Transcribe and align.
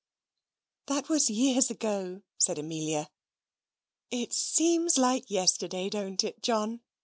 "That 0.87 1.09
was 1.09 1.29
years 1.29 1.69
ago," 1.69 2.23
said 2.39 2.57
Amelia. 2.57 3.11
"It 4.09 4.33
seems 4.33 4.97
like 4.97 5.29
yesterday, 5.29 5.91
don't 5.91 6.23
it, 6.23 6.41
John?" 6.41 6.81